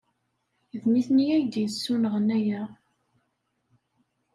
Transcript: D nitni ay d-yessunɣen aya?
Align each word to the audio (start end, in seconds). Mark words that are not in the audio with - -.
D 0.81 0.83
nitni 0.93 1.25
ay 1.35 1.43
d-yessunɣen 1.45 2.27
aya? 2.37 2.61